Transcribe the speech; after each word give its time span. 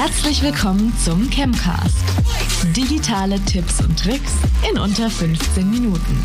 Herzlich 0.00 0.42
willkommen 0.42 0.96
zum 0.96 1.28
Chemcast. 1.28 2.04
Digitale 2.76 3.40
Tipps 3.40 3.80
und 3.80 3.98
Tricks 3.98 4.32
in 4.70 4.78
unter 4.78 5.10
15 5.10 5.68
Minuten. 5.68 6.22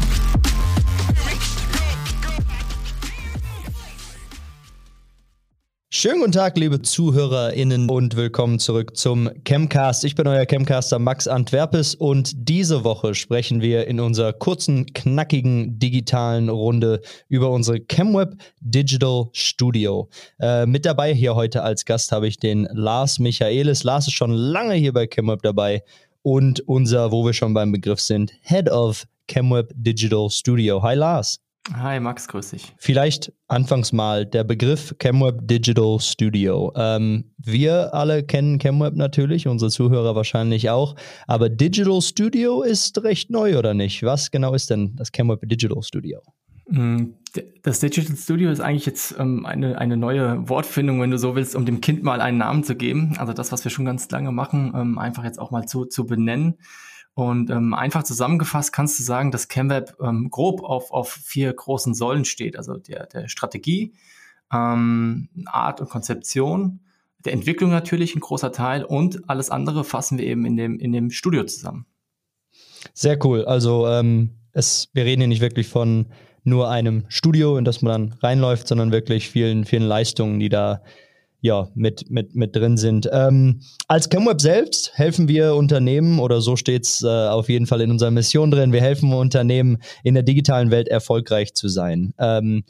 Schönen 6.03 6.19
guten 6.19 6.33
Tag, 6.33 6.57
liebe 6.57 6.81
ZuhörerInnen 6.81 7.89
und 7.89 8.17
willkommen 8.17 8.59
zurück 8.59 8.97
zum 8.97 9.29
Chemcast. 9.45 10.03
Ich 10.03 10.15
bin 10.15 10.27
euer 10.27 10.45
Chemcaster 10.45 10.99
Max 10.99 11.29
Antwerpes 11.29 11.95
und 11.95 12.33
diese 12.35 12.83
Woche 12.83 13.15
sprechen 13.15 13.61
wir 13.61 13.87
in 13.87 14.01
unserer 14.01 14.33
kurzen, 14.33 14.85
knackigen 14.87 15.79
digitalen 15.79 16.49
Runde 16.49 16.99
über 17.29 17.51
unsere 17.51 17.79
ChemWeb 17.87 18.35
Digital 18.59 19.29
Studio. 19.31 20.09
Äh, 20.41 20.65
mit 20.65 20.85
dabei 20.85 21.13
hier 21.13 21.35
heute 21.35 21.63
als 21.63 21.85
Gast 21.85 22.11
habe 22.11 22.27
ich 22.27 22.35
den 22.35 22.67
Lars 22.73 23.17
Michaelis. 23.19 23.85
Lars 23.85 24.07
ist 24.07 24.13
schon 24.13 24.33
lange 24.33 24.73
hier 24.73 24.91
bei 24.91 25.07
ChemWeb 25.07 25.41
dabei 25.41 25.83
und 26.21 26.59
unser, 26.67 27.13
wo 27.13 27.25
wir 27.25 27.31
schon 27.31 27.53
beim 27.53 27.71
Begriff 27.71 28.01
sind, 28.01 28.33
Head 28.41 28.69
of 28.69 29.05
ChemWeb 29.29 29.71
Digital 29.73 30.29
Studio. 30.29 30.83
Hi 30.83 30.95
Lars. 30.95 31.42
Hi 31.71 31.99
Max, 32.01 32.27
grüß 32.27 32.49
dich. 32.49 32.73
Vielleicht 32.77 33.31
anfangs 33.47 33.93
mal 33.93 34.25
der 34.25 34.43
Begriff 34.43 34.93
ChemWeb 34.99 35.47
Digital 35.47 35.97
Studio. 36.01 36.73
Ähm, 36.75 37.31
wir 37.37 37.93
alle 37.93 38.23
kennen 38.23 38.59
ChemWeb 38.59 38.95
natürlich, 38.95 39.47
unsere 39.47 39.71
Zuhörer 39.71 40.13
wahrscheinlich 40.13 40.69
auch, 40.69 40.95
aber 41.25 41.47
Digital 41.47 42.01
Studio 42.01 42.63
ist 42.63 43.01
recht 43.03 43.29
neu 43.29 43.57
oder 43.57 43.73
nicht? 43.73 44.03
Was 44.03 44.29
genau 44.29 44.53
ist 44.53 44.69
denn 44.71 44.97
das 44.97 45.13
ChemWeb 45.13 45.47
Digital 45.47 45.81
Studio? 45.83 46.19
Mm, 46.67 47.13
das 47.61 47.79
Digital 47.79 48.17
Studio 48.17 48.51
ist 48.51 48.59
eigentlich 48.59 48.85
jetzt 48.85 49.15
ähm, 49.17 49.45
eine, 49.45 49.77
eine 49.77 49.95
neue 49.95 50.49
Wortfindung, 50.49 50.99
wenn 50.99 51.11
du 51.11 51.17
so 51.17 51.35
willst, 51.35 51.55
um 51.55 51.65
dem 51.65 51.79
Kind 51.79 52.03
mal 52.03 52.19
einen 52.19 52.39
Namen 52.39 52.65
zu 52.65 52.75
geben. 52.75 53.15
Also 53.17 53.31
das, 53.31 53.53
was 53.53 53.63
wir 53.63 53.71
schon 53.71 53.85
ganz 53.85 54.11
lange 54.11 54.33
machen, 54.33 54.73
ähm, 54.75 54.97
einfach 54.97 55.23
jetzt 55.23 55.39
auch 55.39 55.51
mal 55.51 55.65
zu, 55.65 55.85
zu 55.85 56.05
benennen. 56.05 56.55
Und 57.15 57.51
ähm, 57.51 57.73
einfach 57.73 58.03
zusammengefasst 58.03 58.73
kannst 58.73 58.99
du 58.99 59.03
sagen, 59.03 59.31
dass 59.31 59.47
ChemWeb 59.47 59.95
ähm, 60.01 60.29
grob 60.31 60.63
auf, 60.63 60.91
auf 60.91 61.11
vier 61.11 61.53
großen 61.53 61.93
Säulen 61.93 62.25
steht. 62.25 62.57
Also 62.57 62.77
der, 62.77 63.05
der 63.05 63.27
Strategie, 63.27 63.93
ähm, 64.51 65.29
Art 65.45 65.79
und 65.79 65.89
Konzeption, 65.89 66.79
der 67.19 67.33
Entwicklung 67.33 67.69
natürlich 67.69 68.15
ein 68.15 68.19
großer 68.19 68.51
Teil 68.51 68.83
und 68.83 69.29
alles 69.29 69.49
andere 69.49 69.83
fassen 69.83 70.17
wir 70.17 70.25
eben 70.25 70.45
in 70.45 70.57
dem, 70.57 70.79
in 70.79 70.91
dem 70.91 71.09
Studio 71.11 71.43
zusammen. 71.43 71.85
Sehr 72.93 73.23
cool. 73.25 73.45
Also 73.45 73.87
ähm, 73.87 74.31
es, 74.51 74.89
wir 74.93 75.05
reden 75.05 75.21
hier 75.21 75.27
nicht 75.27 75.41
wirklich 75.41 75.67
von 75.67 76.07
nur 76.43 76.69
einem 76.69 77.05
Studio, 77.07 77.57
in 77.57 77.63
das 77.63 77.81
man 77.81 77.91
dann 77.91 78.19
reinläuft, 78.19 78.67
sondern 78.67 78.91
wirklich 78.91 79.29
vielen, 79.29 79.65
vielen 79.65 79.83
Leistungen, 79.83 80.39
die 80.39 80.49
da 80.49 80.81
ja, 81.43 81.67
mit, 81.75 82.09
mit, 82.09 82.35
mit 82.35 82.55
drin 82.55 82.77
sind. 82.77 83.09
Ähm, 83.11 83.59
als 83.89 84.09
ChemWeb 84.09 84.39
selbst 84.39 84.93
helfen 84.95 85.27
wir 85.27 85.55
Unternehmen, 85.55 86.19
oder 86.19 86.39
so 86.39 86.55
steht 86.55 86.85
es 86.85 87.03
äh, 87.03 87.07
auf 87.07 87.49
jeden 87.49 87.67
Fall 87.67 87.81
in 87.81 87.91
unserer 87.91 88.11
Mission 88.11 88.49
drin, 88.49 88.71
wir 88.71 88.79
helfen 88.79 89.11
Unternehmen 89.11 89.79
in 90.05 90.13
der 90.13 90.23
digitalen 90.23 90.71
Welt 90.71 90.87
erfolgreich 90.87 91.53
zu 91.53 91.67
sein. 91.67 92.13
Ähm, 92.17 92.63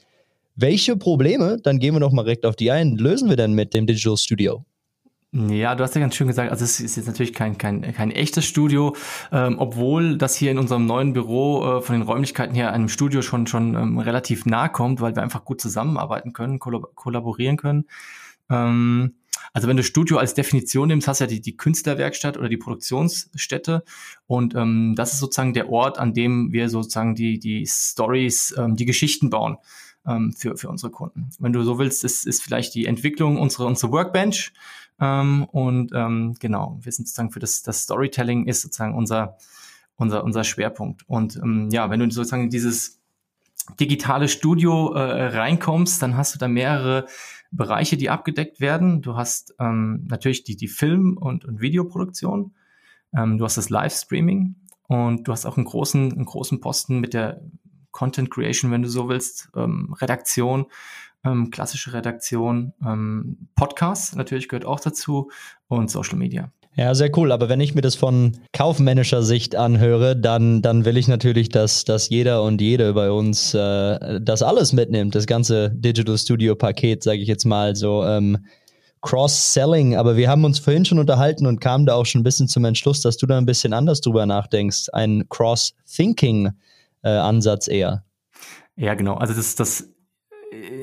welche 0.55 0.97
Probleme, 0.97 1.57
dann 1.61 1.77
gehen 1.77 1.93
wir 1.93 1.99
noch 1.99 2.11
mal 2.11 2.23
direkt 2.23 2.47
auf 2.47 2.55
die 2.55 2.71
ein, 2.71 2.97
lösen 2.97 3.29
wir 3.29 3.37
denn 3.37 3.53
mit 3.53 3.75
dem 3.75 3.85
Digital 3.85 4.17
Studio? 4.17 4.65
Ja, 5.31 5.75
du 5.75 5.83
hast 5.83 5.93
ja 5.93 6.01
ganz 6.01 6.15
schön 6.15 6.27
gesagt, 6.27 6.49
also 6.49 6.63
es 6.63 6.79
ist 6.79 6.95
jetzt 6.95 7.05
natürlich 7.05 7.33
kein, 7.33 7.59
kein, 7.59 7.81
kein 7.93 8.09
echtes 8.09 8.45
Studio, 8.45 8.95
ähm, 9.31 9.57
obwohl 9.59 10.17
das 10.17 10.35
hier 10.35 10.49
in 10.49 10.57
unserem 10.57 10.87
neuen 10.87 11.13
Büro 11.13 11.77
äh, 11.77 11.81
von 11.81 11.93
den 11.93 12.01
Räumlichkeiten 12.01 12.55
her 12.55 12.73
einem 12.73 12.89
Studio 12.89 13.21
schon, 13.21 13.45
schon 13.45 13.75
ähm, 13.75 13.99
relativ 13.99 14.47
nahe 14.47 14.69
kommt, 14.69 14.99
weil 14.99 15.15
wir 15.15 15.21
einfach 15.21 15.45
gut 15.45 15.61
zusammenarbeiten 15.61 16.33
können, 16.33 16.57
kollab 16.57 16.95
kollaborieren 16.95 17.57
können. 17.57 17.85
Ähm, 18.53 19.15
also 19.51 19.67
wenn 19.67 19.77
du 19.77 19.83
Studio 19.83 20.17
als 20.17 20.33
Definition 20.33 20.87
nimmst, 20.87 21.07
hast 21.07 21.19
du 21.19 21.25
ja 21.25 21.27
die, 21.27 21.41
die 21.41 21.57
Künstlerwerkstatt 21.57 22.37
oder 22.37 22.49
die 22.49 22.57
Produktionsstätte 22.57 23.83
und 24.25 24.55
ähm, 24.55 24.93
das 24.95 25.13
ist 25.13 25.19
sozusagen 25.19 25.53
der 25.53 25.69
Ort, 25.69 25.99
an 25.99 26.13
dem 26.13 26.51
wir 26.51 26.69
sozusagen 26.69 27.15
die, 27.15 27.39
die 27.39 27.65
Stories, 27.67 28.55
ähm, 28.57 28.75
die 28.75 28.85
Geschichten 28.85 29.29
bauen 29.29 29.57
ähm, 30.07 30.33
für, 30.33 30.57
für 30.57 30.69
unsere 30.69 30.91
Kunden. 30.91 31.29
Wenn 31.39 31.53
du 31.53 31.63
so 31.63 31.77
willst, 31.77 32.03
ist, 32.03 32.25
ist 32.25 32.41
vielleicht 32.41 32.73
die 32.73 32.85
Entwicklung 32.85 33.39
unsere, 33.39 33.65
unsere 33.65 33.91
Workbench 33.91 34.53
ähm, 34.99 35.43
und 35.51 35.91
ähm, 35.93 36.35
genau, 36.39 36.79
wir 36.81 36.91
sind 36.91 37.07
sozusagen 37.07 37.31
für 37.31 37.39
das, 37.39 37.61
das 37.63 37.83
Storytelling 37.83 38.47
ist 38.47 38.61
sozusagen 38.61 38.95
unser, 38.95 39.37
unser, 39.95 40.23
unser 40.23 40.43
Schwerpunkt. 40.43 41.07
Und 41.07 41.35
ähm, 41.37 41.69
ja, 41.71 41.89
wenn 41.89 41.99
du 41.99 42.09
sozusagen 42.09 42.43
in 42.43 42.49
dieses 42.49 42.99
digitale 43.79 44.27
Studio 44.27 44.93
äh, 44.93 45.27
reinkommst, 45.27 46.01
dann 46.01 46.17
hast 46.17 46.35
du 46.35 46.39
da 46.39 46.47
mehrere 46.47 47.05
Bereiche, 47.55 47.97
die 47.97 48.09
abgedeckt 48.09 48.59
werden. 48.59 49.01
Du 49.01 49.15
hast 49.15 49.55
ähm, 49.59 50.05
natürlich 50.09 50.43
die, 50.43 50.55
die 50.55 50.67
Film- 50.67 51.17
und, 51.17 51.45
und 51.45 51.61
Videoproduktion, 51.61 52.53
ähm, 53.15 53.37
du 53.37 53.45
hast 53.45 53.57
das 53.57 53.69
Livestreaming 53.69 54.55
und 54.87 55.27
du 55.27 55.31
hast 55.31 55.45
auch 55.45 55.57
einen 55.57 55.65
großen, 55.65 56.13
einen 56.13 56.25
großen 56.25 56.59
Posten 56.59 56.99
mit 56.99 57.13
der 57.13 57.41
Content 57.91 58.31
Creation, 58.31 58.71
wenn 58.71 58.81
du 58.81 58.89
so 58.89 59.07
willst, 59.07 59.49
ähm, 59.55 59.93
Redaktion, 59.93 60.65
ähm, 61.23 61.51
klassische 61.51 61.93
Redaktion, 61.93 62.73
ähm, 62.83 63.49
Podcast 63.55 64.15
natürlich 64.15 64.49
gehört 64.49 64.65
auch 64.65 64.79
dazu 64.79 65.29
und 65.67 65.91
Social 65.91 66.17
Media. 66.17 66.51
Ja, 66.75 66.95
sehr 66.95 67.15
cool. 67.17 67.31
Aber 67.31 67.49
wenn 67.49 67.61
ich 67.61 67.75
mir 67.75 67.81
das 67.81 67.93
von 67.93 68.35
kaufmännischer 68.51 69.21
Sicht 69.21 69.55
anhöre, 69.55 70.15
dann, 70.15 70.63
dann 70.63 70.85
will 70.85 70.97
ich 70.97 71.07
natürlich, 71.07 71.49
dass, 71.49 71.85
dass 71.85 72.09
jeder 72.09 72.41
und 72.41 72.61
jede 72.61 72.93
bei 72.93 73.11
uns 73.11 73.53
äh, 73.53 74.19
das 74.19 74.41
alles 74.41 74.73
mitnimmt, 74.73 75.13
das 75.13 75.27
ganze 75.27 75.69
Digital 75.69 76.17
Studio 76.17 76.55
Paket, 76.55 77.03
sage 77.03 77.19
ich 77.19 77.27
jetzt 77.27 77.45
mal 77.45 77.75
so. 77.75 78.03
Ähm, 78.03 78.47
Cross-Selling, 79.01 79.95
aber 79.97 80.15
wir 80.15 80.29
haben 80.29 80.45
uns 80.45 80.57
vorhin 80.59 80.85
schon 80.85 80.97
unterhalten 80.97 81.45
und 81.45 81.59
kamen 81.59 81.85
da 81.85 81.95
auch 81.95 82.05
schon 82.05 82.21
ein 82.21 82.23
bisschen 82.23 82.47
zum 82.47 82.63
Entschluss, 82.63 83.01
dass 83.01 83.17
du 83.17 83.27
da 83.27 83.37
ein 83.37 83.45
bisschen 83.45 83.73
anders 83.73 83.99
drüber 83.99 84.25
nachdenkst. 84.25 84.87
Ein 84.93 85.25
Cross-Thinking-Ansatz 85.29 87.67
äh, 87.67 87.79
eher. 87.79 88.05
Ja, 88.77 88.93
genau. 88.95 89.15
Also 89.15 89.33
das, 89.33 89.55
das 89.55 89.89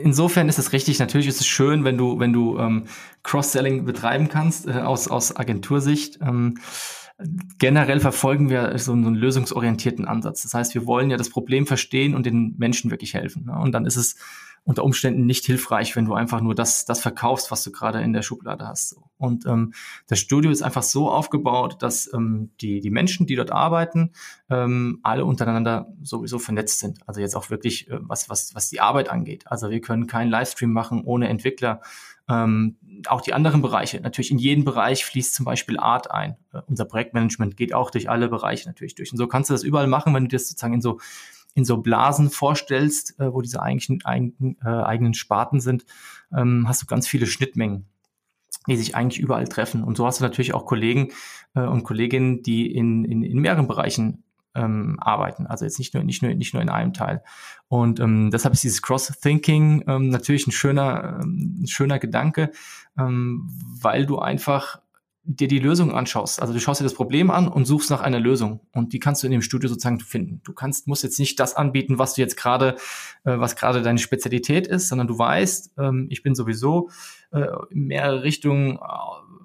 insofern 0.03 0.49
ist 0.49 0.59
es 0.59 0.73
richtig. 0.73 0.99
Natürlich 0.99 1.29
ist 1.29 1.41
es 1.41 1.47
schön, 1.47 1.85
wenn 1.85 1.97
du, 1.97 2.19
wenn 2.19 2.33
du 2.33 2.59
ähm, 2.59 2.85
Cross-Selling 3.23 3.85
betreiben 3.85 4.29
kannst 4.29 4.67
äh, 4.67 4.73
aus, 4.73 5.09
aus 5.09 5.37
Agentursicht. 5.37 6.19
Ähm, 6.23 6.59
generell 7.59 8.01
verfolgen 8.01 8.49
wir 8.49 8.79
so 8.79 8.93
einen 8.93 9.15
lösungsorientierten 9.15 10.07
Ansatz. 10.07 10.43
Das 10.43 10.55
heißt, 10.55 10.75
wir 10.75 10.87
wollen 10.87 11.11
ja 11.11 11.17
das 11.17 11.31
Problem 11.31 11.67
verstehen 11.67 12.15
und 12.15 12.27
den 12.27 12.55
Menschen 12.59 12.91
wirklich 12.91 13.15
helfen. 13.15 13.47
Ne? 13.47 13.59
Und 13.59 13.73
dann 13.73 13.87
ist 13.87 13.97
es 13.97 14.17
unter 14.65 14.85
Umständen 14.85 15.27
nicht 15.27 15.47
hilfreich, 15.47 15.97
wenn 15.97 16.05
du 16.05 16.15
einfach 16.15 16.41
nur 16.41 16.55
das, 16.55 16.85
das 16.85 17.01
verkaufst, 17.01 17.51
was 17.51 17.63
du 17.63 17.73
gerade 17.73 18.01
in 18.03 18.13
der 18.13 18.23
Schublade 18.23 18.67
hast. 18.67 18.97
Und 19.17 19.47
ähm, 19.47 19.73
das 20.07 20.19
Studio 20.19 20.51
ist 20.51 20.63
einfach 20.63 20.83
so 20.83 21.11
aufgebaut, 21.11 21.83
dass 21.83 22.13
ähm, 22.13 22.51
die, 22.61 22.81
die 22.81 22.91
Menschen, 22.91 23.27
die 23.27 23.37
dort 23.37 23.51
arbeiten, 23.51 24.13
ähm, 24.49 25.01
alle 25.03 25.25
untereinander 25.25 25.89
sowieso 26.03 26.39
vernetzt 26.39 26.79
sind. 26.79 27.01
Also 27.07 27.21
jetzt 27.21 27.37
auch 27.37 27.51
wirklich, 27.51 27.91
äh, 27.91 27.99
was, 28.01 28.29
was, 28.29 28.55
was 28.55 28.69
die 28.69 28.81
Arbeit 28.81 29.11
angeht. 29.11 29.45
Also 29.47 29.71
wir 29.71 29.81
können 29.81 30.07
keinen 30.07 30.31
Livestream 30.31 30.73
machen 30.73 31.03
ohne 31.05 31.29
Entwickler. 31.29 31.81
Ähm, 32.29 32.77
auch 33.09 33.23
die 33.23 33.35
anderen 33.35 33.63
Bereiche. 33.63 34.01
Natürlich 34.01 34.31
in 34.31 34.39
jeden 34.39 34.65
Bereich 34.65 35.05
fließt 35.05 35.35
zum 35.35 35.45
Beispiel 35.45 35.79
Art 35.79 36.11
ein. 36.11 36.37
Äh, 36.53 36.61
unser 36.67 36.85
Projektmanagement 36.85 37.57
geht 37.57 37.75
auch 37.75 37.91
durch 37.91 38.09
alle 38.09 38.29
Bereiche 38.29 38.69
natürlich 38.69 38.95
durch. 38.95 39.11
Und 39.11 39.19
so 39.19 39.27
kannst 39.27 39.51
du 39.51 39.55
das 39.55 39.65
überall 39.65 39.87
machen, 39.87 40.15
wenn 40.15 40.25
du 40.25 40.37
das 40.37 40.49
sozusagen 40.49 40.75
in 40.75 40.81
so 40.81 41.01
in 41.55 41.65
so 41.65 41.79
Blasen 41.79 42.31
vorstellst, 42.31 43.19
äh, 43.19 43.33
wo 43.33 43.41
diese 43.41 43.63
eigentlichen 43.63 44.05
eigenen, 44.05 44.57
äh, 44.65 44.69
eigenen 44.69 45.15
Sparten 45.15 45.61
sind, 45.61 45.85
ähm, 46.35 46.67
hast 46.69 46.83
du 46.83 46.87
ganz 46.87 47.09
viele 47.09 47.27
Schnittmengen, 47.27 47.87
die 48.69 48.77
sich 48.77 48.95
eigentlich 48.95 49.21
überall 49.21 49.49
treffen. 49.49 49.83
Und 49.83 49.97
so 49.97 50.07
hast 50.07 50.21
du 50.21 50.25
natürlich 50.25 50.55
auch 50.55 50.67
Kollegen 50.67 51.13
äh, 51.55 51.63
und 51.63 51.83
Kolleginnen, 51.83 52.43
die 52.43 52.73
in, 52.73 53.05
in, 53.05 53.23
in 53.23 53.39
mehreren 53.41 53.67
Bereichen 53.69 54.25
ähm, 54.55 54.99
arbeiten. 55.01 55.47
Also 55.47 55.65
jetzt 55.65 55.79
nicht 55.79 55.95
nur, 55.95 56.03
nicht 56.03 56.23
nur, 56.23 56.35
nicht 56.35 56.55
nur 56.55 56.63
in 56.63 56.69
einem 56.69 56.93
Teil. 56.93 57.23
Und 57.69 58.01
ähm, 58.01 58.31
deshalb 58.31 58.55
ist 58.55 58.65
dieses 58.65 58.83
Cross-Thinking 58.83 59.85
ähm, 59.87 60.09
natürlich 60.09 60.47
ein 60.47 60.53
schöner, 60.53 61.21
ähm, 61.23 61.61
ein 61.63 61.67
schöner 61.67 61.99
Gedanke, 61.99 62.51
ähm, 62.99 63.49
weil 63.81 64.07
du 64.07 64.19
einfach 64.19 64.81
dir 65.37 65.49
die 65.49 65.59
Lösung 65.59 65.95
anschaust. 65.95 66.43
Also 66.43 66.53
du 66.53 66.61
schaust 66.61 66.81
dir 66.81 66.85
das 66.85 66.95
Problem 66.95 67.31
an 67.31 67.47
und 67.47 67.65
suchst 67.65 67.91
nach 67.91 68.01
einer 68.01 68.19
Lösung. 68.19 68.61
Und 68.73 68.93
die 68.93 68.99
kannst 68.99 69.23
du 69.23 69.27
in 69.27 69.31
dem 69.31 69.43
Studio 69.43 69.69
sozusagen 69.69 70.01
finden. 70.01 70.41
Du 70.45 70.53
kannst, 70.53 70.89
musst 70.89 71.05
jetzt 71.05 71.19
nicht 71.21 71.39
das 71.39 71.55
anbieten, 71.55 71.99
was 71.99 72.15
du 72.15 72.21
jetzt 72.21 72.37
gerade, 72.37 72.77
äh, 73.25 73.39
was 73.39 73.55
gerade 73.55 73.83
deine 73.83 73.99
Spezialität 73.99 74.67
ist, 74.67 74.89
sondern 74.89 75.07
du 75.07 75.19
weißt, 75.19 75.75
ähm, 75.79 76.09
ich 76.11 76.23
bin 76.23 76.35
sowieso 76.35 76.91
äh, 77.33 77.47
in 77.71 77.87
mehrere 77.87 78.25
Richtungen, 78.25 78.77
äh, 78.77 78.79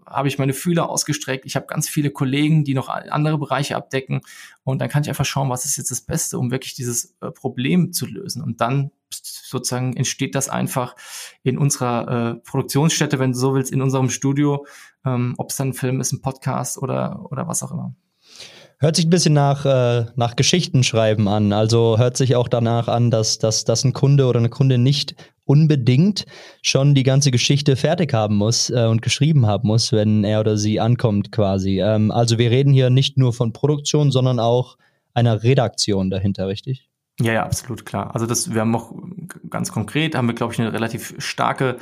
habe 0.08 0.28
ich 0.28 0.40
meine 0.40 0.54
Fühler 0.54 0.90
ausgestreckt. 0.90 1.46
Ich 1.46 1.56
habe 1.56 1.68
ganz 1.68 1.88
viele 1.88 2.10
Kollegen, 2.10 2.64
die 2.64 2.74
noch 2.74 2.90
andere 2.90 3.38
Bereiche 3.38 3.76
abdecken. 3.76 4.22
Und 4.64 4.80
dann 4.80 4.90
kann 4.90 5.04
ich 5.04 5.10
einfach 5.10 5.26
schauen, 5.26 5.50
was 5.50 5.66
ist 5.66 5.78
jetzt 5.78 5.92
das 5.92 6.02
Beste, 6.02 6.40
um 6.40 6.52
wirklich 6.52 6.74
dieses 6.74 7.16
äh, 7.22 7.32
Problem 7.32 7.94
zu 7.94 8.06
lösen. 8.06 8.42
Und 8.42 8.62
dann 8.62 8.92
sozusagen 9.24 9.96
entsteht 9.96 10.36
das 10.36 10.50
einfach 10.50 10.96
in 11.44 11.58
unserer 11.58 12.08
äh, 12.08 12.36
Produktionsstätte, 12.36 13.20
wenn 13.20 13.32
du 13.32 13.38
so 13.38 13.54
willst, 13.56 13.72
in 13.72 13.82
unserem 13.82 14.10
Studio, 14.10 14.66
ähm, 15.06 15.36
ob 15.38 15.52
es 15.52 15.58
dann 15.58 15.70
ein 15.70 15.74
Film 15.74 16.02
ist, 16.02 16.12
ein 16.12 16.22
Podcast 16.22 16.78
oder, 16.78 17.26
oder 17.32 17.48
was 17.48 17.64
auch 17.64 17.72
immer. 17.72 17.96
Hört 18.80 18.98
sich 18.98 19.06
ein 19.06 19.10
bisschen 19.10 19.34
nach, 19.34 19.66
äh, 19.66 20.06
nach 20.16 20.36
Geschichten 20.36 20.84
schreiben 20.84 21.30
an. 21.30 21.54
Also 21.54 21.98
hört 21.98 22.18
sich 22.18 22.36
auch 22.36 22.50
danach 22.50 22.90
an, 22.90 23.10
dass, 23.10 23.40
dass, 23.40 23.64
dass 23.64 23.86
ein 23.86 23.94
Kunde 23.94 24.26
oder 24.26 24.40
eine 24.40 24.50
Kundin 24.50 24.84
nicht 24.84 25.16
unbedingt 25.46 26.26
schon 26.62 26.94
die 26.94 27.04
ganze 27.04 27.32
Geschichte 27.32 27.76
fertig 27.76 28.14
haben 28.14 28.36
muss 28.36 28.70
äh, 28.70 28.86
und 28.86 29.02
geschrieben 29.02 29.46
haben 29.46 29.68
muss, 29.68 29.92
wenn 29.92 30.24
er 30.24 30.42
oder 30.42 30.58
sie 30.58 30.80
ankommt 30.80 31.32
quasi. 31.32 31.80
Ähm, 31.82 32.12
also 32.12 32.38
wir 32.38 32.52
reden 32.52 32.74
hier 32.74 32.90
nicht 32.90 33.18
nur 33.18 33.32
von 33.32 33.54
Produktion, 33.54 34.12
sondern 34.12 34.40
auch 34.40 34.78
einer 35.14 35.44
Redaktion 35.44 36.10
dahinter, 36.10 36.48
richtig? 36.48 36.90
Ja, 37.20 37.32
ja, 37.32 37.44
absolut 37.44 37.86
klar. 37.86 38.14
Also 38.14 38.26
das, 38.26 38.54
wir 38.54 38.62
haben 38.62 38.76
auch 38.76 38.94
ganz 39.50 39.72
konkret, 39.72 40.16
haben 40.16 40.28
wir, 40.28 40.36
glaube 40.36 40.54
ich, 40.54 40.60
eine 40.60 40.74
relativ 40.74 41.16
starke 41.18 41.78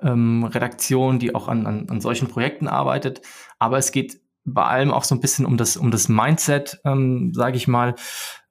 ähm, 0.00 0.44
Redaktion, 0.44 1.18
die 1.18 1.34
auch 1.34 1.48
an, 1.48 1.66
an, 1.66 1.90
an 1.90 2.00
solchen 2.00 2.28
Projekten 2.28 2.68
arbeitet. 2.68 3.20
Aber 3.58 3.76
es 3.76 3.92
geht 3.92 4.20
bei 4.44 4.64
allem 4.64 4.90
auch 4.92 5.04
so 5.04 5.14
ein 5.14 5.20
bisschen 5.20 5.44
um 5.44 5.58
das, 5.58 5.76
um 5.76 5.90
das 5.90 6.08
Mindset, 6.08 6.80
ähm, 6.86 7.32
sage 7.34 7.58
ich 7.58 7.68
mal, 7.68 7.96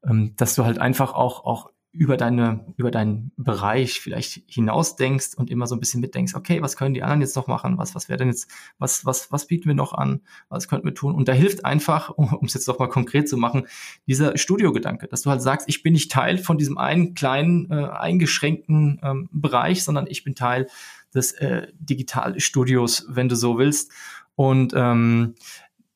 ähm, 0.08 0.36
dass 0.38 0.54
du 0.54 0.64
halt 0.64 0.78
einfach 0.78 1.14
auch, 1.14 1.44
auch 1.44 1.72
über 1.98 2.16
deine, 2.16 2.64
über 2.78 2.92
deinen 2.92 3.32
Bereich 3.38 4.00
vielleicht 4.00 4.44
hinausdenkst 4.48 5.36
und 5.36 5.50
immer 5.50 5.66
so 5.66 5.76
ein 5.76 5.80
bisschen 5.80 6.00
mitdenkst, 6.00 6.36
okay, 6.36 6.62
was 6.62 6.78
können 6.78 6.94
die 6.94 7.02
anderen 7.02 7.22
jetzt 7.22 7.36
noch 7.36 7.48
machen? 7.48 7.78
Was, 7.78 7.96
was 7.96 8.08
wäre 8.08 8.18
denn 8.18 8.28
jetzt, 8.28 8.50
was, 8.78 9.06
was, 9.06 9.32
was 9.32 9.48
bieten 9.48 9.68
wir 9.68 9.74
noch 9.74 9.94
an? 9.94 10.22
Was 10.50 10.68
könnten 10.68 10.86
wir 10.86 10.94
tun? 10.94 11.16
Und 11.16 11.28
da 11.28 11.34
hilft 11.34 11.66
einfach, 11.66 12.10
um 12.18 12.46
es 12.46 12.54
jetzt 12.54 12.68
doch 12.68 12.80
mal 12.80 12.88
konkret 12.88 13.28
zu 13.28 13.38
machen, 13.38 13.68
dieser 14.06 14.38
Studiogedanke, 14.38 15.08
dass 15.08 15.24
du 15.24 15.30
halt 15.30 15.42
sagst, 15.42 15.68
ich 15.68 15.82
bin 15.82 15.94
nicht 15.94 16.12
Teil 16.12 16.38
von 16.38 16.58
diesem 16.58 16.78
einen 16.78 17.16
kleinen, 17.16 17.72
äh, 17.72 17.88
eingeschränkten 17.90 19.00
ähm, 19.02 19.30
Bereich, 19.32 19.84
sondern 19.84 20.06
ich 20.08 20.24
bin 20.24 20.36
Teil 20.36 20.68
des 21.16 21.32
äh, 21.34 21.68
Digitalstudios, 21.80 23.08
wenn 23.10 23.28
du 23.28 23.36
so 23.36 23.58
willst. 23.58 23.92
Und 24.36 24.74
ähm, 24.76 25.34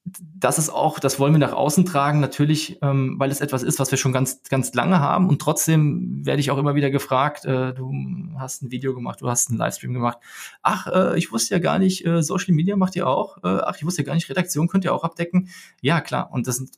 das 0.04 0.58
ist 0.58 0.70
auch, 0.70 1.00
das 1.00 1.20
wollen 1.20 1.34
wir 1.34 1.40
nach 1.40 1.54
außen 1.54 1.86
tragen, 1.86 2.20
natürlich, 2.20 2.80
ähm, 2.82 3.16
weil 3.20 3.30
es 3.30 3.40
etwas 3.40 3.62
ist, 3.62 3.80
was 3.80 3.92
wir 3.92 3.98
schon 3.98 4.14
ganz, 4.14 4.42
ganz 4.50 4.74
lange 4.74 5.00
haben. 5.00 5.30
Und 5.30 5.40
trotzdem 5.40 6.26
werde 6.26 6.40
ich 6.40 6.50
auch 6.50 6.58
immer 6.58 6.74
wieder 6.74 6.90
gefragt, 6.90 7.46
äh, 7.46 7.74
du 7.74 7.94
hast 8.38 8.64
ein 8.64 8.72
Video 8.72 8.96
gemacht, 8.96 9.22
du 9.22 9.30
hast 9.30 9.50
einen 9.50 9.60
Livestream 9.60 9.94
gemacht. 9.94 10.18
Ach, 10.64 10.88
äh, 10.88 11.18
ich 11.18 11.32
wusste 11.32 11.54
ja 11.54 11.60
gar 11.60 11.78
nicht, 11.78 12.06
äh, 12.06 12.24
Social 12.24 12.56
Media 12.56 12.76
macht 12.76 12.96
ihr 12.96 13.08
auch. 13.08 13.38
Äh, 13.44 13.60
ach, 13.64 13.78
ich 13.78 13.86
wusste 13.86 14.02
ja 14.02 14.08
gar 14.08 14.16
nicht, 14.16 14.30
Redaktion 14.30 14.68
könnt 14.68 14.86
ihr 14.86 14.94
auch 14.94 15.04
abdecken. 15.04 15.50
Ja, 15.82 16.02
klar. 16.02 16.32
Und 16.32 16.48
das 16.48 16.58
sind 16.58 16.72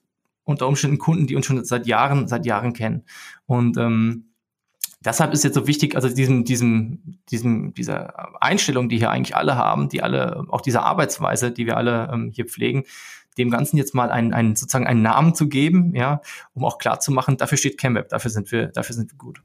unter 0.44 0.68
Umständen 0.68 0.98
Kunden, 0.98 1.26
die 1.26 1.38
uns 1.38 1.46
schon 1.46 1.64
seit 1.64 1.88
Jahren, 1.88 2.28
seit 2.28 2.46
Jahren 2.46 2.74
kennen. 2.74 3.04
Und 3.46 3.78
ähm, 3.78 4.33
deshalb 5.06 5.34
ist 5.34 5.44
jetzt 5.44 5.56
so 5.56 5.68
wichtig, 5.68 5.96
also 5.96 6.10
diesem, 6.10 6.46
diesem, 6.46 7.20
diesem, 7.30 7.74
dieser 7.74 8.42
Einstellung, 8.42 8.90
die 8.90 8.98
hier 8.98 9.12
eigentlich 9.12 9.36
alle 9.36 9.56
haben, 9.56 9.90
die 9.90 10.02
alle, 10.02 10.46
auch 10.50 10.62
diese 10.62 10.82
Arbeitsweise, 10.82 11.52
die 11.52 11.66
wir 11.66 11.78
alle 11.78 12.10
ähm, 12.12 12.32
hier 12.34 12.46
pflegen, 12.46 12.84
dem 13.38 13.50
Ganzen 13.50 13.78
jetzt 13.78 13.96
mal 13.96 14.12
einen, 14.12 14.34
einen, 14.34 14.56
sozusagen 14.56 14.88
einen 14.88 15.02
Namen 15.02 15.36
zu 15.36 15.50
geben, 15.50 15.96
ja, 15.96 16.22
um 16.54 16.66
auch 16.66 16.78
klar 16.78 17.00
zu 17.00 17.12
machen, 17.12 17.38
dafür 17.38 17.58
steht 17.58 17.80
ChemWeb, 17.80 18.10
dafür 18.10 18.32
sind 18.32 18.52
wir, 18.52 18.68
dafür 18.68 18.96
sind 18.96 19.12
wir 19.12 19.18
gut. 19.18 19.42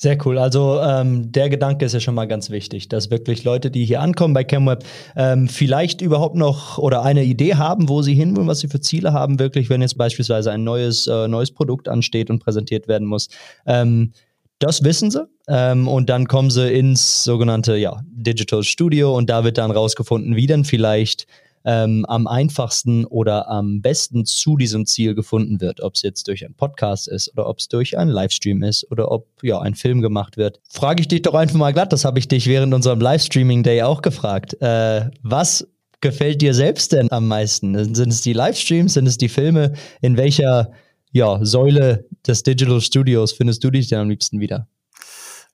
Sehr 0.00 0.16
cool. 0.24 0.38
Also 0.38 0.80
ähm, 0.80 1.32
der 1.32 1.50
Gedanke 1.50 1.84
ist 1.84 1.92
ja 1.92 1.98
schon 1.98 2.14
mal 2.14 2.28
ganz 2.28 2.50
wichtig, 2.50 2.88
dass 2.88 3.10
wirklich 3.10 3.42
Leute, 3.42 3.68
die 3.68 3.84
hier 3.84 4.00
ankommen 4.00 4.32
bei 4.32 4.44
ChemWeb, 4.44 4.84
ähm, 5.16 5.48
vielleicht 5.48 6.02
überhaupt 6.02 6.36
noch 6.36 6.78
oder 6.78 7.02
eine 7.02 7.24
Idee 7.24 7.56
haben, 7.56 7.88
wo 7.88 8.00
sie 8.00 8.14
hinwollen, 8.14 8.46
was 8.46 8.60
sie 8.60 8.68
für 8.68 8.80
Ziele 8.80 9.12
haben, 9.12 9.40
wirklich, 9.40 9.70
wenn 9.70 9.82
jetzt 9.82 9.98
beispielsweise 9.98 10.52
ein 10.52 10.62
neues, 10.62 11.08
äh, 11.08 11.26
neues 11.26 11.50
Produkt 11.50 11.88
ansteht 11.88 12.30
und 12.30 12.38
präsentiert 12.38 12.86
werden 12.86 13.08
muss. 13.08 13.26
Ähm, 13.66 14.12
das 14.60 14.84
wissen 14.84 15.10
sie. 15.10 15.26
Ähm, 15.48 15.88
und 15.88 16.08
dann 16.08 16.28
kommen 16.28 16.50
sie 16.50 16.72
ins 16.72 17.24
sogenannte 17.24 17.76
ja, 17.76 18.00
Digital 18.06 18.62
Studio 18.62 19.16
und 19.16 19.28
da 19.28 19.42
wird 19.42 19.58
dann 19.58 19.72
rausgefunden, 19.72 20.36
wie 20.36 20.46
denn 20.46 20.64
vielleicht 20.64 21.26
ähm, 21.68 22.06
am 22.06 22.26
einfachsten 22.26 23.04
oder 23.04 23.50
am 23.50 23.82
besten 23.82 24.24
zu 24.24 24.56
diesem 24.56 24.86
Ziel 24.86 25.14
gefunden 25.14 25.60
wird. 25.60 25.82
Ob 25.82 25.96
es 25.96 26.02
jetzt 26.02 26.26
durch 26.26 26.42
einen 26.42 26.54
Podcast 26.54 27.08
ist 27.08 27.30
oder 27.34 27.46
ob 27.46 27.58
es 27.58 27.68
durch 27.68 27.98
einen 27.98 28.10
Livestream 28.10 28.62
ist 28.62 28.90
oder 28.90 29.10
ob 29.10 29.26
ja 29.42 29.60
ein 29.60 29.74
Film 29.74 30.00
gemacht 30.00 30.38
wird. 30.38 30.60
Frage 30.70 31.02
ich 31.02 31.08
dich 31.08 31.20
doch 31.22 31.34
einfach 31.34 31.56
mal 31.56 31.74
glatt, 31.74 31.92
das 31.92 32.06
habe 32.06 32.18
ich 32.18 32.26
dich 32.26 32.46
während 32.46 32.72
unserem 32.72 33.00
Livestreaming-Day 33.00 33.82
auch 33.82 34.00
gefragt. 34.00 34.56
Äh, 34.62 35.10
was 35.22 35.68
gefällt 36.00 36.40
dir 36.40 36.54
selbst 36.54 36.92
denn 36.92 37.12
am 37.12 37.28
meisten? 37.28 37.94
Sind 37.94 38.08
es 38.08 38.22
die 38.22 38.32
Livestreams, 38.32 38.94
sind 38.94 39.06
es 39.06 39.18
die 39.18 39.28
Filme? 39.28 39.74
In 40.00 40.16
welcher 40.16 40.72
ja, 41.12 41.38
Säule 41.44 42.06
des 42.26 42.44
Digital 42.44 42.80
Studios 42.80 43.32
findest 43.32 43.62
du 43.62 43.70
dich 43.70 43.88
denn 43.88 43.98
am 43.98 44.08
liebsten 44.08 44.40
wieder? 44.40 44.68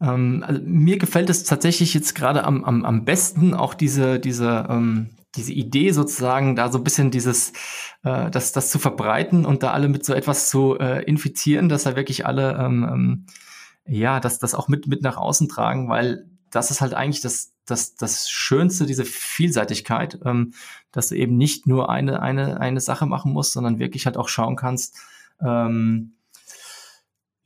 Ähm, 0.00 0.44
also 0.46 0.60
mir 0.64 0.96
gefällt 0.96 1.28
es 1.28 1.42
tatsächlich 1.42 1.92
jetzt 1.92 2.14
gerade 2.14 2.44
am, 2.44 2.62
am, 2.62 2.84
am 2.84 3.04
besten 3.04 3.52
auch 3.52 3.74
diese, 3.74 4.20
diese, 4.20 4.66
ähm, 4.70 5.10
diese 5.36 5.52
Idee 5.52 5.90
sozusagen, 5.92 6.56
da 6.56 6.70
so 6.70 6.78
ein 6.78 6.84
bisschen 6.84 7.10
dieses, 7.10 7.52
äh, 8.02 8.30
das, 8.30 8.52
das 8.52 8.70
zu 8.70 8.78
verbreiten 8.78 9.44
und 9.44 9.62
da 9.62 9.72
alle 9.72 9.88
mit 9.88 10.04
so 10.04 10.14
etwas 10.14 10.48
zu 10.50 10.78
äh, 10.78 11.02
infizieren, 11.04 11.68
dass 11.68 11.84
da 11.84 11.96
wirklich 11.96 12.26
alle, 12.26 12.56
ähm, 12.58 12.88
ähm, 12.90 13.26
ja, 13.86 14.20
dass 14.20 14.38
das 14.38 14.54
auch 14.54 14.68
mit, 14.68 14.86
mit 14.86 15.02
nach 15.02 15.16
außen 15.16 15.48
tragen, 15.48 15.88
weil 15.88 16.26
das 16.50 16.70
ist 16.70 16.80
halt 16.80 16.94
eigentlich 16.94 17.20
das, 17.20 17.52
das, 17.66 17.94
das 17.96 18.30
Schönste, 18.30 18.86
diese 18.86 19.04
Vielseitigkeit, 19.04 20.20
ähm, 20.24 20.54
dass 20.92 21.08
du 21.08 21.16
eben 21.16 21.36
nicht 21.36 21.66
nur 21.66 21.90
eine, 21.90 22.22
eine, 22.22 22.60
eine 22.60 22.80
Sache 22.80 23.06
machen 23.06 23.32
musst, 23.32 23.52
sondern 23.52 23.78
wirklich 23.78 24.06
halt 24.06 24.16
auch 24.16 24.28
schauen 24.28 24.56
kannst, 24.56 24.98
ähm, 25.40 26.14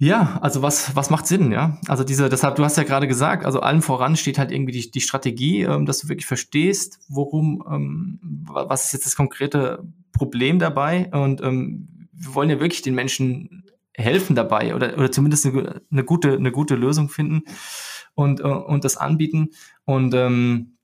ja, 0.00 0.38
also 0.42 0.62
was, 0.62 0.94
was 0.94 1.10
macht 1.10 1.26
Sinn, 1.26 1.50
ja? 1.50 1.78
Also 1.88 2.04
diese, 2.04 2.28
deshalb, 2.28 2.54
du 2.54 2.64
hast 2.64 2.76
ja 2.76 2.84
gerade 2.84 3.08
gesagt, 3.08 3.44
also 3.44 3.60
allen 3.60 3.82
voran 3.82 4.14
steht 4.14 4.38
halt 4.38 4.52
irgendwie 4.52 4.72
die, 4.72 4.90
die 4.90 5.00
Strategie, 5.00 5.62
ähm, 5.62 5.86
dass 5.86 5.98
du 5.98 6.08
wirklich 6.08 6.26
verstehst, 6.26 7.00
worum, 7.08 7.64
ähm, 7.68 8.20
was 8.48 8.86
ist 8.86 8.92
jetzt 8.92 9.06
das 9.06 9.16
konkrete 9.16 9.84
Problem 10.12 10.60
dabei 10.60 11.10
und 11.12 11.42
ähm, 11.42 12.08
wir 12.12 12.34
wollen 12.34 12.50
ja 12.50 12.60
wirklich 12.60 12.82
den 12.82 12.94
Menschen 12.94 13.64
helfen 13.92 14.36
dabei 14.36 14.76
oder, 14.76 14.96
oder 14.96 15.10
zumindest 15.10 15.46
eine, 15.46 15.82
eine 15.90 16.04
gute, 16.04 16.34
eine 16.34 16.52
gute 16.52 16.76
Lösung 16.76 17.08
finden 17.08 17.42
und, 18.14 18.38
äh, 18.38 18.44
und 18.44 18.84
das 18.84 18.96
anbieten 18.96 19.50
und 19.84 20.14
ähm, 20.14 20.77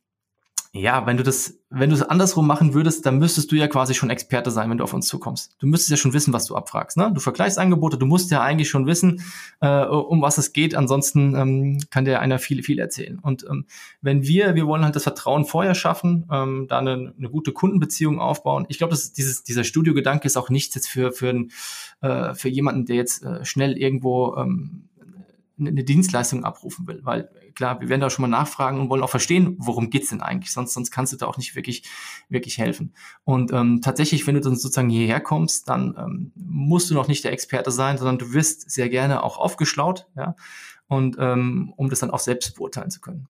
ja, 0.76 1.06
wenn 1.06 1.16
du 1.16 1.22
das, 1.22 1.60
wenn 1.70 1.90
du 1.90 1.94
es 1.94 2.02
andersrum 2.02 2.48
machen 2.48 2.74
würdest, 2.74 3.06
dann 3.06 3.18
müsstest 3.18 3.52
du 3.52 3.54
ja 3.54 3.68
quasi 3.68 3.94
schon 3.94 4.10
Experte 4.10 4.50
sein, 4.50 4.68
wenn 4.68 4.78
du 4.78 4.82
auf 4.82 4.92
uns 4.92 5.06
zukommst. 5.06 5.54
Du 5.60 5.68
müsstest 5.68 5.90
ja 5.92 5.96
schon 5.96 6.12
wissen, 6.12 6.32
was 6.32 6.46
du 6.46 6.56
abfragst. 6.56 6.96
Ne? 6.96 7.12
Du 7.14 7.20
vergleichst 7.20 7.60
Angebote, 7.60 7.96
du 7.96 8.06
musst 8.06 8.32
ja 8.32 8.42
eigentlich 8.42 8.70
schon 8.70 8.88
wissen, 8.88 9.22
äh, 9.60 9.84
um 9.84 10.20
was 10.20 10.36
es 10.36 10.52
geht. 10.52 10.74
Ansonsten 10.74 11.36
ähm, 11.36 11.78
kann 11.90 12.04
dir 12.04 12.18
einer 12.18 12.40
viel, 12.40 12.64
viel 12.64 12.80
erzählen. 12.80 13.20
Und 13.20 13.46
ähm, 13.48 13.66
wenn 14.02 14.24
wir, 14.24 14.56
wir 14.56 14.66
wollen 14.66 14.84
halt 14.84 14.96
das 14.96 15.04
Vertrauen 15.04 15.44
vorher 15.44 15.76
schaffen, 15.76 16.26
ähm, 16.32 16.66
da 16.68 16.80
eine, 16.80 17.14
eine 17.16 17.30
gute 17.30 17.52
Kundenbeziehung 17.52 18.18
aufbauen. 18.18 18.66
Ich 18.68 18.78
glaube, 18.78 18.96
dieses, 18.96 19.44
dieser 19.44 19.62
Studiogedanke 19.62 20.26
ist 20.26 20.36
auch 20.36 20.50
nichts 20.50 20.74
jetzt 20.74 20.88
für, 20.88 21.12
für, 21.12 21.28
ein, 21.28 21.52
äh, 22.00 22.34
für 22.34 22.48
jemanden, 22.48 22.84
der 22.84 22.96
jetzt 22.96 23.22
äh, 23.22 23.44
schnell 23.44 23.78
irgendwo 23.78 24.34
ähm, 24.36 24.88
eine 25.58 25.84
Dienstleistung 25.84 26.44
abrufen 26.44 26.86
will. 26.86 27.00
Weil 27.04 27.30
klar, 27.54 27.80
wir 27.80 27.88
werden 27.88 28.00
da 28.00 28.10
schon 28.10 28.22
mal 28.22 28.28
nachfragen 28.28 28.80
und 28.80 28.90
wollen 28.90 29.02
auch 29.02 29.10
verstehen, 29.10 29.56
worum 29.58 29.90
geht's 29.90 30.10
denn 30.10 30.20
eigentlich. 30.20 30.52
Sonst, 30.52 30.74
sonst 30.74 30.90
kannst 30.90 31.12
du 31.12 31.16
da 31.16 31.26
auch 31.26 31.36
nicht 31.36 31.54
wirklich, 31.54 31.84
wirklich 32.28 32.58
helfen. 32.58 32.92
Und 33.24 33.52
ähm, 33.52 33.80
tatsächlich, 33.82 34.26
wenn 34.26 34.34
du 34.34 34.40
dann 34.40 34.56
sozusagen 34.56 34.90
hierher 34.90 35.20
kommst, 35.20 35.68
dann 35.68 35.94
ähm, 35.98 36.32
musst 36.34 36.90
du 36.90 36.94
noch 36.94 37.08
nicht 37.08 37.24
der 37.24 37.32
Experte 37.32 37.70
sein, 37.70 37.98
sondern 37.98 38.18
du 38.18 38.32
wirst 38.32 38.70
sehr 38.70 38.88
gerne 38.88 39.22
auch 39.22 39.38
aufgeschlaut, 39.38 40.06
ja, 40.16 40.36
und 40.88 41.16
ähm, 41.18 41.72
um 41.76 41.88
das 41.90 42.00
dann 42.00 42.10
auch 42.10 42.18
selbst 42.18 42.56
beurteilen 42.56 42.90
zu 42.90 43.00
können. 43.00 43.28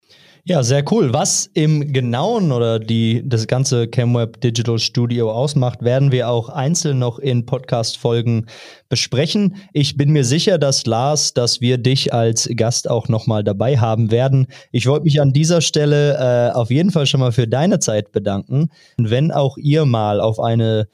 Ja, 0.50 0.64
sehr 0.64 0.82
cool. 0.94 1.12
Was 1.12 1.50
im 1.56 1.92
Genauen 1.92 2.54
oder 2.54 2.80
die, 2.80 3.22
das 3.28 3.48
ganze 3.48 3.90
CamWeb 3.90 4.40
Digital 4.40 4.80
Studio 4.80 5.30
ausmacht, 5.30 5.84
werden 5.84 6.14
wir 6.14 6.30
auch 6.30 6.48
einzeln 6.48 7.00
noch 7.00 7.20
in 7.20 7.46
Podcast-Folgen 7.46 8.46
besprechen. 8.88 9.58
Ich 9.74 9.98
bin 9.98 10.12
mir 10.12 10.24
sicher, 10.24 10.58
dass 10.58 10.86
Lars, 10.86 11.34
dass 11.34 11.60
wir 11.60 11.78
dich 11.78 12.14
als 12.14 12.48
Gast 12.56 12.90
auch 12.90 13.10
nochmal 13.10 13.44
dabei 13.44 13.78
haben 13.78 14.10
werden. 14.10 14.48
Ich 14.72 14.88
wollte 14.88 15.04
mich 15.04 15.20
an 15.20 15.34
dieser 15.34 15.60
Stelle 15.60 16.14
äh, 16.14 16.54
auf 16.54 16.70
jeden 16.72 16.92
Fall 16.92 17.08
schon 17.08 17.20
mal 17.20 17.34
für 17.34 17.50
deine 17.50 17.80
Zeit 17.80 18.14
bedanken. 18.14 18.70
Und 18.98 19.10
wenn 19.10 19.34
auch 19.34 19.58
ihr 19.58 19.84
mal 19.84 20.22
auf 20.22 20.40
eine 20.40 20.88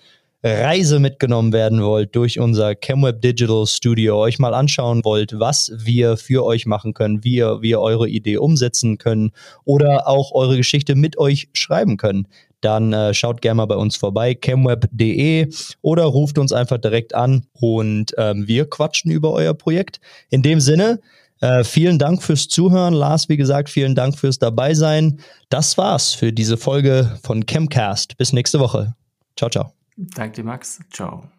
Reise 0.44 1.00
mitgenommen 1.00 1.54
werden 1.54 1.82
wollt 1.84 2.16
durch 2.16 2.40
unser 2.40 2.76
ChemWeb 2.76 3.22
Digital 3.22 3.66
Studio, 3.66 4.20
euch 4.20 4.40
mal 4.40 4.54
anschauen 4.54 5.06
wollt, 5.06 5.40
was 5.40 5.72
wir 5.76 6.18
für 6.18 6.44
euch 6.44 6.66
machen 6.66 6.94
können, 6.94 7.24
wie 7.24 7.38
ihr 7.38 7.80
eure 7.80 8.10
Idee 8.10 8.38
umsetzen 8.38 8.98
können 8.98 9.32
oder 9.64 10.08
auch 10.08 10.34
eure 10.34 10.58
Geschichte 10.58 10.96
mit 10.96 11.18
euch 11.18 11.48
schreiben 11.54 11.98
können, 11.98 12.28
dann 12.64 12.94
äh, 12.94 13.14
schaut 13.14 13.42
gerne 13.42 13.56
mal 13.56 13.66
bei 13.66 13.76
uns 13.76 13.96
vorbei, 13.96 14.38
chemweb.de 14.42 15.48
oder 15.82 16.04
ruft 16.04 16.38
uns 16.38 16.52
einfach 16.52 16.78
direkt 16.78 17.14
an 17.14 17.46
und 17.54 18.14
ähm, 18.18 18.48
wir 18.48 18.70
quatschen 18.70 19.12
über 19.12 19.32
euer 19.32 19.54
Projekt. 19.54 20.00
In 20.30 20.42
dem 20.42 20.60
Sinne, 20.60 21.00
äh, 21.42 21.64
vielen 21.64 22.00
Dank 22.00 22.24
fürs 22.24 22.48
Zuhören. 22.48 22.94
Lars, 22.94 23.28
wie 23.28 23.38
gesagt, 23.38 23.70
vielen 23.70 23.96
Dank 23.96 24.18
fürs 24.18 24.40
Dabeisein. 24.40 25.20
Das 25.50 25.78
war's 25.78 26.14
für 26.14 26.32
diese 26.32 26.58
Folge 26.58 27.18
von 27.22 27.46
Chemcast. 27.46 28.18
Bis 28.18 28.32
nächste 28.34 28.60
Woche. 28.60 28.96
Ciao, 29.36 29.50
ciao. 29.50 29.83
Danke 29.98 30.42
dir, 30.42 30.44
Max. 30.44 30.80
Ciao. 30.92 31.32